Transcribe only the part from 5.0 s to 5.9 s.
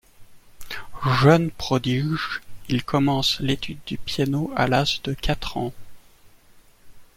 de quatre ans.